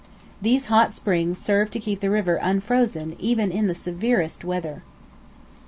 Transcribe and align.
These 0.41 0.65
hot 0.65 0.95
springs 0.95 1.37
serve 1.37 1.69
to 1.69 1.79
keep 1.79 1.99
the 1.99 2.09
river 2.09 2.39
unfrozen 2.41 3.15
even 3.19 3.51
in 3.51 3.67
the 3.67 3.75
severest 3.75 4.43
weather. 4.43 4.81